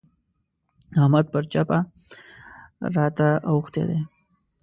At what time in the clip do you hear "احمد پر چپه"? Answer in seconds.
1.01-1.79